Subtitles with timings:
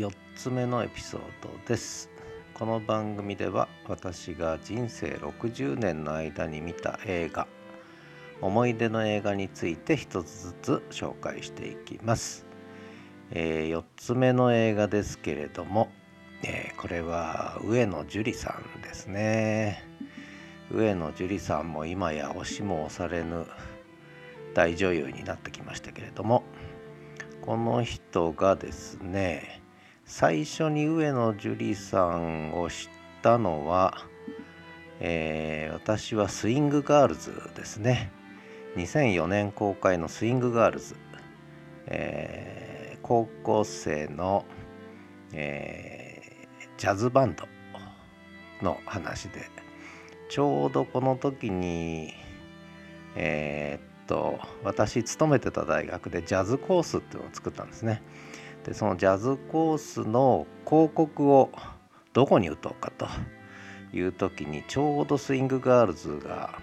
[0.00, 2.08] 4つ目のエピソードです。
[2.54, 7.46] この番組では私が人生60年の間に見た映画
[8.40, 12.46] 思い出の映画について一つずつ紹介していきます、
[13.30, 15.90] えー、4つ目の映画ですけれども、
[16.44, 19.84] えー、これは上野樹里さんですね。
[20.72, 23.44] 上野樹里さんも今や押しも押されぬ
[24.54, 26.42] 大女優になってきましたけれども
[27.42, 29.59] この人がですね
[30.12, 32.88] 最初に上野樹里さんを知っ
[33.22, 33.96] たのは、
[34.98, 38.10] えー、私はスイングガールズですね。
[38.76, 40.96] 2004年公開のスイングガールズ、
[41.86, 44.44] えー、高校生の、
[45.32, 47.46] えー、ジャズバンド
[48.62, 49.48] の話で。
[50.28, 52.14] ちょうどこの時に
[53.14, 58.02] えー、っと私勤めてた大学でジャズコースっていうのを作ったんですね。
[58.64, 61.50] でそのジャズコースの広告を
[62.12, 63.06] どこに打とうかと
[63.92, 66.58] いう時にちょうどスイングガールズが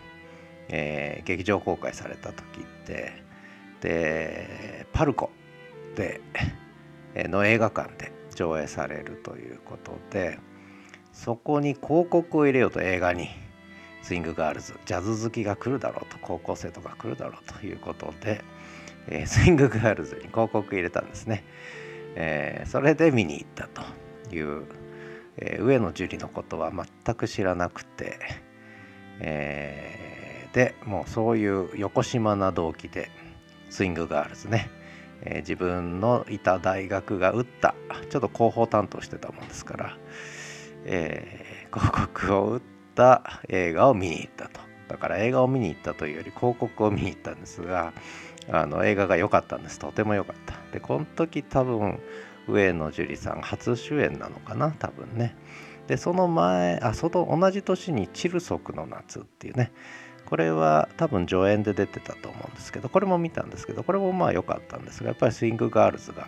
[0.69, 3.23] えー、劇場公開された時って
[3.81, 5.29] でパルコ
[5.95, 6.21] で
[7.15, 10.39] の映画館で上映されるということで
[11.13, 13.29] そこに広告を入れようと映画に
[14.03, 18.43] スイングガールズジャズ好きが来るだろうと高校生とか来るだろうということで、
[19.07, 21.43] えー、スイングガールズに広告入れたんですね、
[22.15, 23.83] えー、それで見に行ったと
[24.33, 24.65] いう、
[25.37, 28.19] えー、上野樹里のことは全く知らなくて、
[29.19, 30.07] えー
[30.57, 33.11] でもうそういう邪な動機で
[33.69, 34.71] スイングガールズね、
[35.21, 37.75] えー、自分のいた大学が打った
[38.09, 39.97] ちょっと広報担当してたもんですから、
[40.85, 42.61] えー、広告を打っ
[42.95, 44.59] た映画を見に行ったと。
[44.87, 47.91] だから映画を見に行ったというより広告を見に行ったんですが
[48.49, 49.79] あの映画が良かったんです。
[49.79, 50.55] とても良かった。
[50.71, 51.99] でこの時多分
[52.47, 54.71] 上野樹里さん初主演なのかな？
[54.71, 55.35] 多分ね。
[55.87, 59.71] でその前あその同じ年に「チルソクの夏」っていうね。
[60.25, 66.27] これは多分助演で出てたと思うんですけどこれも見たんですけどこれもまあ良かったんですがやっぱりスイングガールズが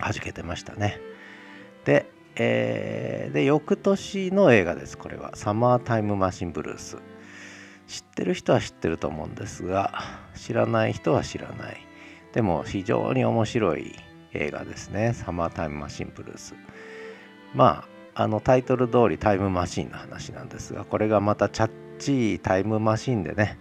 [0.00, 1.00] 弾けてましたね。
[1.84, 2.06] で,、
[2.36, 5.32] えー、で翌年の映画ですこれは。
[5.34, 6.98] サマータイムマシンブルース
[7.88, 9.92] 知ってる人は知ってると思うんですが
[10.36, 11.78] 知らない人は知らない
[12.32, 13.96] でも非常に面白い
[14.32, 16.54] 映画ですねサマータイムマシンブルース
[17.54, 17.84] ま
[18.14, 23.58] ああのタイトル通りタイムマシンの話なんですがこれがまたチャッチいタイムマシンでね、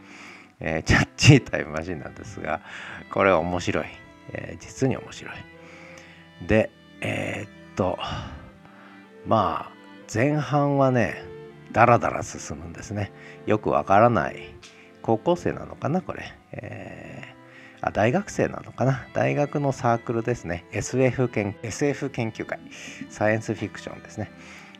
[0.59, 2.61] えー、チャッチータイムマシンなんですが、
[3.11, 3.85] これは面白い。
[4.33, 6.47] えー、実に面白い。
[6.47, 6.69] で、
[7.01, 7.97] えー、っと、
[9.25, 9.71] まあ、
[10.13, 11.23] 前半はね、
[11.71, 13.11] だらだら進むんですね。
[13.45, 14.55] よくわからない。
[15.01, 16.33] 高校生なのかな、これ。
[16.51, 19.07] えー、あ、大学生なのかな。
[19.13, 20.65] 大学のサークルですね。
[20.71, 22.59] SF 研 SF 研究会。
[23.09, 24.31] サイエンスフィクションですね。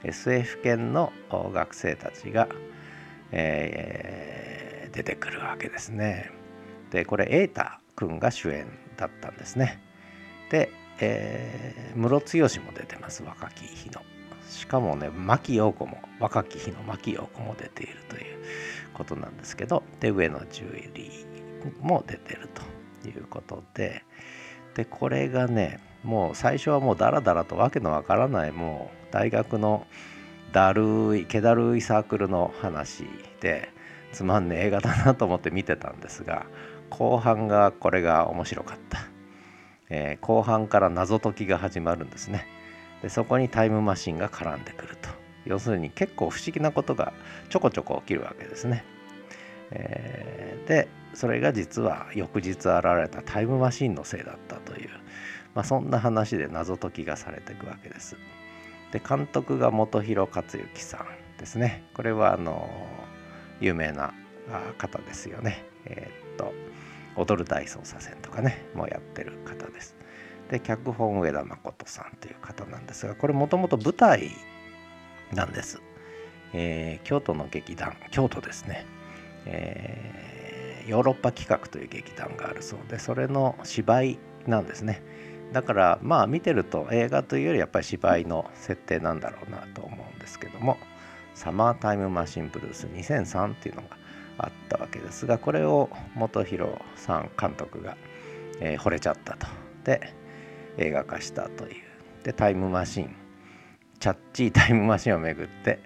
[0.04, 2.48] SF 研の学生たちが、
[3.32, 6.32] えー、出てくるわけですね。
[6.92, 7.64] でこれ瑛太
[7.96, 9.82] 君が主演だったんですね。
[10.50, 14.02] で、えー、ムロツヨシも出てます若き日の。
[14.50, 18.38] しかもね牧陽子も若き日の牧陽子も出ているという
[18.94, 22.50] ことなんですけどで上野ジュエリーも出てる
[23.04, 24.04] ということで
[24.76, 29.86] でこれがねもう最初はもうダラダラとわけのわからないもう大学の
[30.54, 33.04] だるい気だるいサークルの話
[33.42, 33.70] で
[34.14, 36.46] つまんねえ映画だなと思って見てたんですが
[36.90, 39.00] 後半がこれが面白かった、
[39.90, 42.48] えー、後半から謎解きが始まるんですね。
[43.02, 45.28] でそこにタイムマシンが絡んでくると。
[45.48, 47.14] 要するに結構不思議なことが
[47.50, 48.84] ちょこちょこ起きるわけですね、
[49.72, 52.66] えー、でそれが実は翌日現
[53.02, 54.90] れたタイムマシンのせいだったという、
[55.56, 58.18] まあ、そんな話で謎解きがされていくわけです。
[58.92, 61.84] で監督が本広克行さんですね。
[61.94, 62.70] これはあの
[63.60, 64.14] 有名な
[64.78, 65.66] 方ですよね。
[65.86, 66.54] えー、っと
[67.16, 69.96] 「踊る大捜査線」とかねもうやってる方です。
[70.50, 74.32] で脚本上田誠さんという方なんですがこれもともと舞台
[75.34, 75.82] なんです、
[76.54, 78.86] えー、京都の劇団京都ですね、
[79.46, 85.04] えー、ヨーロッパ企画という劇団があるそうでそれの芝居なんですね。
[85.54, 90.78] だからまあ見てると映画というよりやっぱり芝居の設定なんだろうなと思うんですけども
[91.36, 93.98] 「サマータイムマシンブルース2003」っていうのが
[94.38, 97.96] あったわけですがこれを元弘さん監督が、
[98.60, 99.48] えー、惚れちゃったと。
[99.84, 100.14] で
[100.78, 101.76] 映画化したという。
[102.24, 103.16] でタイムマシン
[104.00, 105.80] チャッチータイムマシンをめぐって、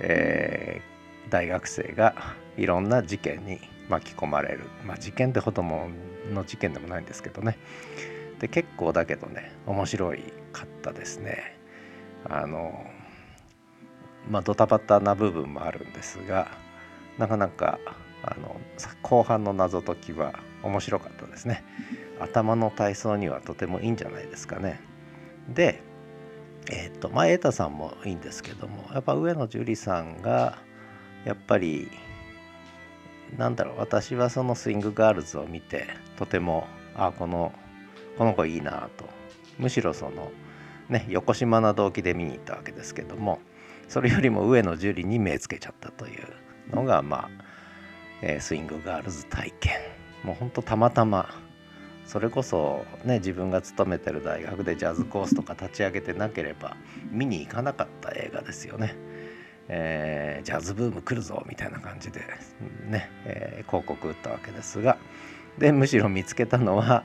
[0.00, 2.14] えー、大学生が
[2.56, 4.64] いろんな事件に巻き込まれる。
[4.86, 5.88] まあ事件ってほども
[6.32, 7.58] の事件でもないんですけどね。
[8.38, 10.22] で結構だけどね面白い
[10.52, 11.58] かったですね。
[12.28, 12.86] あの
[14.30, 16.48] まあドタバタな部分もあるんですが
[17.18, 17.78] なかなか
[18.22, 18.60] あの
[19.02, 21.64] 後半の謎解きは面白かったですね。
[22.20, 24.80] 頭の体操にはとてもいいんじゃないですかね。
[25.48, 25.82] で
[26.70, 30.58] えっ、ー、とまあ瑛太さんもいいんですけどもやっぱ上野樹里さんが
[31.24, 31.90] やっぱり
[33.36, 37.52] なんだろう私はそのスイングガールズを見てとてもあこの
[38.18, 39.20] この子いいなと。
[39.58, 40.32] むしろその
[40.88, 43.40] ね邪な動機で見に行ったわけですけども
[43.88, 46.26] それよりも上野樹里に目つけちゃったという
[46.74, 47.30] のがまあ、
[48.22, 49.72] えー、スイングガールズ体験
[50.24, 51.28] もうほんとたまたま
[52.04, 56.76] それこそね自分が勤めてる大学でジャズコースとか立ち上げてなければ
[57.10, 58.96] 見に行かなかった映画ですよね。
[59.68, 62.20] えー、ジャズブーム来るぞみたいな感じで
[62.88, 64.98] ね、えー、広告打ったわけですが
[65.58, 67.04] でむしろ見つけたのは、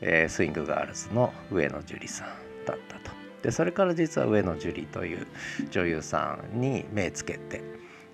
[0.00, 2.28] えー、スイングガールズの上野樹里さん
[2.64, 3.10] だったと。
[3.42, 5.26] でそれから実は上野樹里という
[5.72, 7.62] 女優さんに目つけて、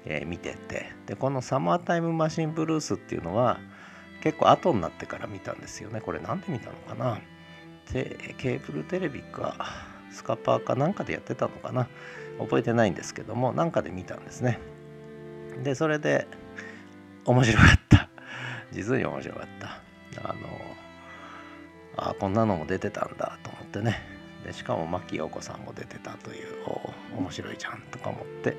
[0.05, 0.93] えー、見てて。
[1.07, 3.59] でこの「サマータイムマシンブルース」っていうのは
[4.23, 6.01] 結構後になってから見たんですよね。
[6.01, 7.19] これ何で見たのかな。
[7.93, 9.57] でケーブルテレビか
[10.13, 11.89] スカパーかなんかでやってたのかな。
[12.39, 14.59] 覚えてないんですけどもなんかで見たんですね。
[15.63, 16.27] でそれで
[17.25, 18.09] 面白かった。
[18.73, 19.83] 実に面白かった。
[20.29, 20.39] あの
[21.97, 24.20] あこんなのも出てたんだと思ってね。
[24.51, 28.57] でしかも牧陽子さんも出てたというお面白いじゃんとか思って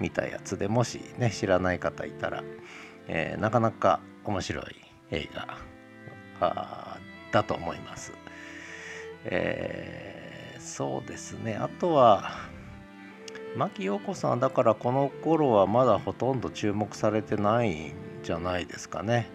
[0.00, 2.42] 見たやつでもしね知らない方いたら、
[3.08, 4.64] えー、なかなか面白い
[5.10, 5.58] 映画
[7.30, 8.12] だと思います。
[9.26, 12.32] えー、そうですねあとは
[13.56, 17.92] 牧陽子さんだからこの頃はまだほとんど注目されてないん
[18.22, 19.28] じゃないですかね。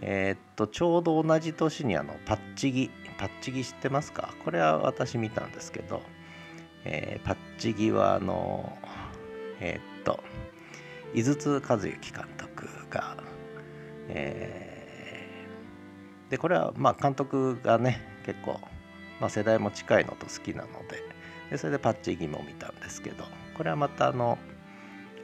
[0.00, 4.32] えー、っとちょうど同じ年にあのパッチギパッチギ知ってますか？
[4.44, 6.02] これは私見たんですけど、
[6.84, 8.78] えー、パッチギはあの
[9.60, 10.22] えー、っと
[11.14, 13.16] 井筒和幸監督が、
[14.08, 18.60] えー、でこれはまあ監督がね結構、
[19.20, 21.02] まあ、世代も近いのと好きなので
[21.50, 23.24] でそれでパッチギも見たんですけど
[23.56, 24.38] これはまたあの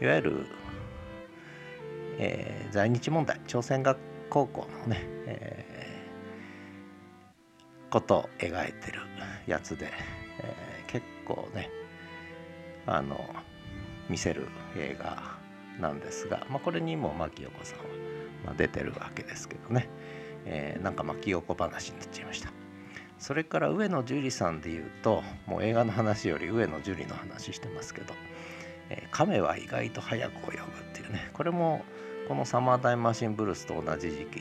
[0.01, 0.47] いわゆる、
[2.19, 3.99] えー、在日問題朝鮮学
[4.31, 5.74] 高校のね、えー、
[7.95, 8.99] こと描いてる
[9.47, 9.93] やつで、
[10.41, 11.71] えー、結構ね
[12.87, 13.25] あの
[14.09, 15.39] 見せる映画
[15.81, 17.85] なんですが、まあ、これにも牧陽子さんは、
[18.47, 19.89] まあ、出てるわけですけどね、
[20.45, 22.51] えー、なんか牧陽子話になっちゃいました。
[23.21, 28.13] それから上野樹里さんでいうともう映画の話より上野樹里の話してますけど
[28.91, 31.85] 「えー、亀は意外と早く泳ぐ」っていうねこれも
[32.27, 34.37] この「サマータイムマシンブルース」と同じ時期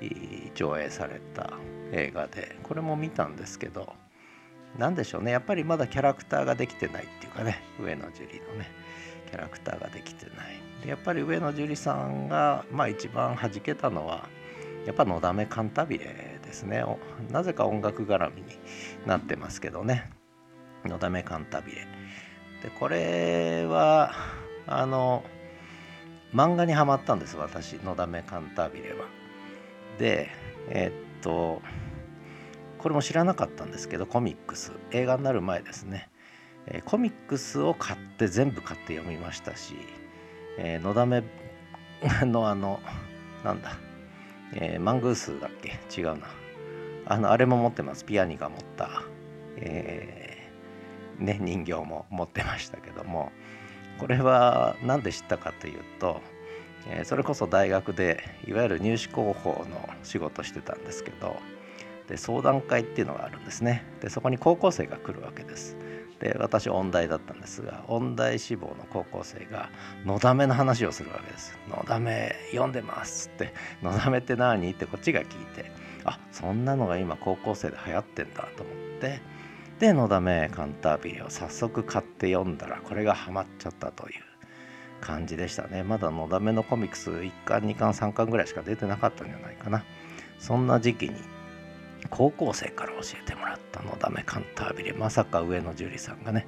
[0.00, 1.52] に上映された
[1.92, 2.56] 映画で。
[2.62, 3.94] これも見たんですけど
[4.78, 5.32] 何でしょうね。
[5.32, 7.62] やっぱりまだキャラクターができてないっていうかね。
[7.80, 8.70] 上野樹里のね。
[9.30, 10.60] キャラクターができてない。
[10.82, 14.28] でやっぱり上野樹里さんがまあ一番弾けたのは
[14.86, 16.84] やっぱ「のだめカンタビレ」ですね。
[17.30, 18.48] なぜか音楽絡みに
[19.06, 20.10] なってますけどね
[20.84, 21.86] 「のだめカンタビレ」
[22.62, 24.12] でこれは
[24.66, 25.22] あの
[26.34, 29.06] 漫画にはまったんです私「のだめカンタビレは」
[29.98, 30.28] で
[30.68, 31.62] えー、っと
[32.80, 34.72] これも知らなかったんですけどコミックス。
[34.90, 36.08] 映画になる前ですね、
[36.66, 39.74] え、コミックスを買って全部買って読みましたし、
[40.58, 41.22] え、のだめ
[42.24, 42.80] のあの
[43.44, 43.72] なんだ。
[44.54, 45.78] え、マングースだっけ？
[46.00, 46.26] 違うな。
[47.06, 48.04] あのあれも持ってます。
[48.04, 49.02] ピアニが持った、
[49.56, 53.30] えー、ね、人形も持ってましたけども。
[53.98, 56.22] これは何で知ったかというと、
[56.88, 61.36] え、それこそ大学でいわゆる入試広報の仕事してたんですけど
[62.10, 63.84] で相談会っていうのがあるんですね。
[64.00, 65.76] でそこに高校生が来るわけです。
[66.18, 69.70] で私音大だったんですが音大志望の高校生が
[70.04, 75.70] 「のだめ」の話をするわけです「のだめ読んでます」って「のだめって何?」ってこっちが聞いて
[76.04, 79.20] あそんなのが今高校生で流行ってんだと思って。
[79.78, 84.14] で「のだめカンタービレ」を早速買って読んだらこれがハマっちゃったという
[85.00, 85.82] 感じでしたね。
[85.82, 89.82] まだのだめのコミックス1巻2巻3巻ぐらいしか出てなかったんじゃないかな。
[90.38, 91.14] そんな時期に
[92.08, 96.46] 高校生から教えてもらったのだめカンタービレまさか上野樹里さんがね、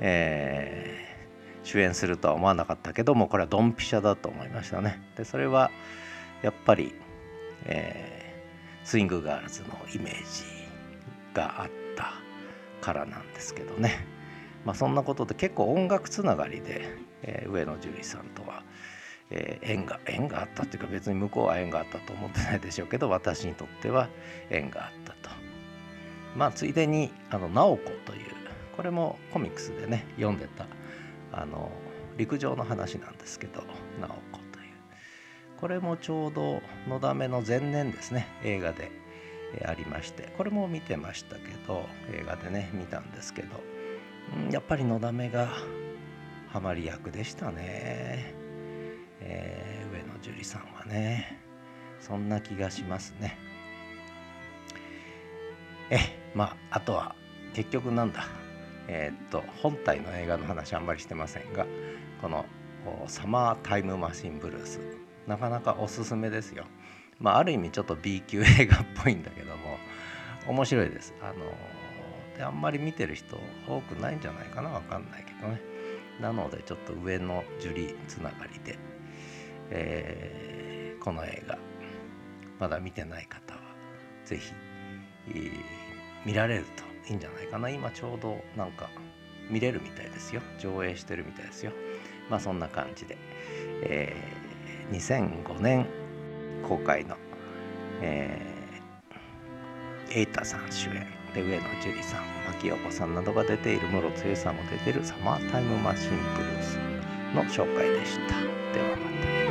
[0.00, 5.02] えー、主演するとは思わなかったけどもこれはドンピシャだと思いましたね。
[5.16, 5.70] でそれは
[6.42, 6.94] やっぱり、
[7.64, 10.44] えー、スイングガールズのイメージ
[11.34, 12.12] があった
[12.80, 14.06] からなんですけどね。
[14.64, 16.88] まあそんなことで結構音楽つながりで、
[17.22, 18.62] えー、上野樹里さんとは
[19.34, 24.08] えー、縁が縁があったっていうか別に向こうは縁があったと思ってないでしょうけど私にとっては
[24.50, 25.34] 縁があったと。
[26.36, 28.32] まあついでにあの直子という
[28.76, 30.66] これもコミックスでね読んでた
[31.32, 31.70] あの
[32.16, 33.62] 陸上の話なんですけど
[34.00, 34.72] 直子という。
[35.60, 38.90] これもちょうど「のだめ」の前年ですね映画で
[39.64, 43.60] ありましてこれも見てましたけど映画でね見たんですけど
[44.50, 45.48] やっぱりのだめが
[46.48, 48.34] ハマり役でしたね、
[49.24, 51.38] えー、上野樹里さんはね
[52.00, 53.36] そんな気がしますね
[55.90, 55.98] え
[56.34, 57.14] まああとは
[57.54, 58.26] 結局なんだ
[58.88, 61.66] えー、っと本体の映画の話あんまりしてませんが
[62.20, 62.44] この
[63.06, 64.80] 「サマータイムマシンブルース」
[65.26, 66.64] なかなかおすすめですよ。
[67.20, 69.78] まあ、ある意味ちょっと B 級映画っぽいんだけども
[70.48, 71.14] 面白いです。
[71.22, 71.34] あの
[72.36, 73.38] であんまり見てる人
[73.68, 75.60] 多くないんじゃないかなわかんないけどね。
[76.20, 78.76] なのでちょっと上の樹里つながりで、
[79.74, 81.58] えー、この映画
[82.60, 83.60] まだ見てない方は
[84.24, 84.52] 是非、
[85.30, 85.50] えー、
[86.26, 87.70] 見られるといいんじゃないかな。
[87.70, 88.90] 今ちょうどなんか
[89.50, 90.42] 見れるみたいですよ。
[90.60, 91.72] 上映してるみたいですよ。
[92.28, 93.16] まあそんな感じで、
[93.82, 95.86] えー、2005年
[96.68, 97.16] 公開の、
[98.02, 106.76] えー、エイタさん主演で上野樹里さん牧陽子さんなどが出ている室津さんも出てる「サマータイムマシンブルース」
[107.34, 108.40] の紹介でした。
[108.72, 109.41] ではまた。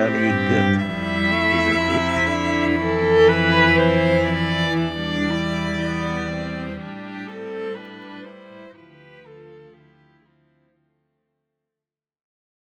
[0.00, 0.89] Very good.